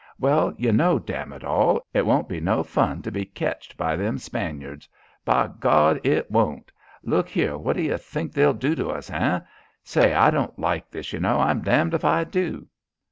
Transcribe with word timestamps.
"Well, 0.19 0.51
you 0.57 0.71
know, 0.71 0.97
damn 0.97 1.31
it 1.31 1.43
all, 1.43 1.85
it 1.93 2.07
won't 2.07 2.27
be 2.27 2.39
no 2.39 2.63
fun 2.63 3.03
to 3.03 3.11
be 3.11 3.23
ketched 3.23 3.77
by 3.77 3.95
them 3.95 4.17
Spaniards. 4.17 4.89
Be 5.27 5.43
Gawd, 5.59 5.99
it 6.03 6.31
won't. 6.31 6.71
Look 7.03 7.29
here, 7.29 7.55
what 7.55 7.77
do 7.77 7.83
you 7.83 7.99
think 7.99 8.33
they'll 8.33 8.55
do 8.55 8.73
to 8.73 8.89
us, 8.89 9.09
hey? 9.09 9.41
Say, 9.83 10.11
I 10.15 10.31
don't 10.31 10.57
like 10.57 10.89
this, 10.89 11.13
you 11.13 11.19
know. 11.19 11.39
I'm 11.39 11.61
damned 11.61 11.93
if 11.93 12.03
I 12.03 12.23
do." 12.23 12.65